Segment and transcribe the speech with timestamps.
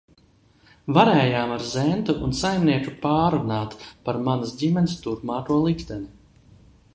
[0.97, 3.77] Varējām ar Zentu un saimnieku pārrunāt
[4.09, 6.11] par manas ģimenes turpmāko likteni.